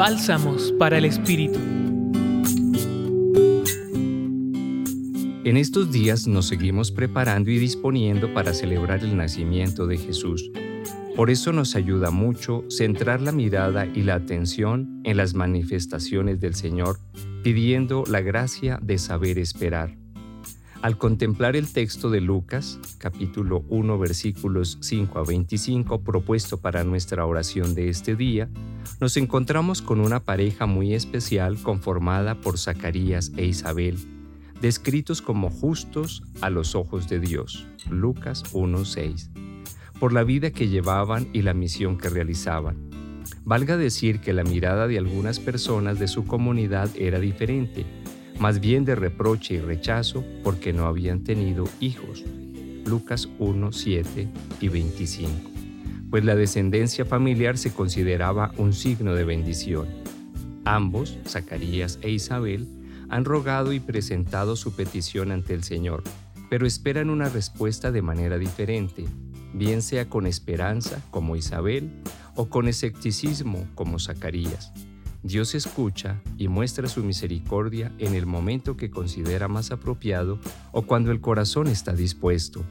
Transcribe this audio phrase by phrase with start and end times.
[0.00, 1.58] Bálsamos para el Espíritu.
[5.44, 10.50] En estos días nos seguimos preparando y disponiendo para celebrar el nacimiento de Jesús.
[11.16, 16.54] Por eso nos ayuda mucho centrar la mirada y la atención en las manifestaciones del
[16.54, 16.98] Señor,
[17.42, 19.98] pidiendo la gracia de saber esperar.
[20.82, 27.26] Al contemplar el texto de Lucas, capítulo 1, versículos 5 a 25, propuesto para nuestra
[27.26, 28.48] oración de este día,
[28.98, 33.98] nos encontramos con una pareja muy especial conformada por Zacarías e Isabel,
[34.62, 37.66] descritos como justos a los ojos de Dios.
[37.90, 39.28] Lucas 1.6.
[40.00, 42.88] Por la vida que llevaban y la misión que realizaban.
[43.44, 47.84] Valga decir que la mirada de algunas personas de su comunidad era diferente
[48.40, 52.24] más bien de reproche y rechazo porque no habían tenido hijos.
[52.86, 54.28] Lucas 1, 7
[54.62, 55.50] y 25.
[56.10, 59.88] Pues la descendencia familiar se consideraba un signo de bendición.
[60.64, 62.66] Ambos, Zacarías e Isabel,
[63.10, 66.02] han rogado y presentado su petición ante el Señor,
[66.48, 69.04] pero esperan una respuesta de manera diferente,
[69.52, 71.90] bien sea con esperanza, como Isabel,
[72.36, 74.72] o con escepticismo, como Zacarías.
[75.22, 80.38] Dios escucha y muestra su misericordia en el momento que considera más apropiado
[80.72, 82.64] o cuando el corazón está dispuesto.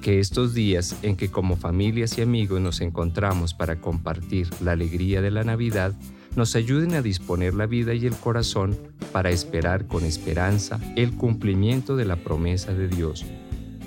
[0.00, 5.20] Que estos días en que como familias y amigos nos encontramos para compartir la alegría
[5.20, 5.94] de la Navidad
[6.36, 8.76] nos ayuden a disponer la vida y el corazón
[9.10, 13.24] para esperar con esperanza el cumplimiento de la promesa de Dios,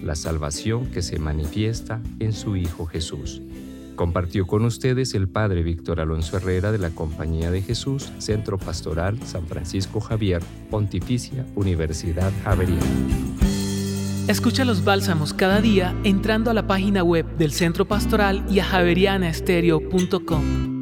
[0.03, 3.41] la salvación que se manifiesta en su Hijo Jesús.
[3.99, 9.21] Compartió con ustedes el Padre Víctor Alonso Herrera de la Compañía de Jesús, Centro Pastoral
[9.25, 10.41] San Francisco Javier,
[10.71, 12.81] Pontificia Universidad Javeriana.
[14.29, 18.63] Escucha los bálsamos cada día entrando a la página web del Centro Pastoral y a
[18.63, 20.78] javerianaestereo.com.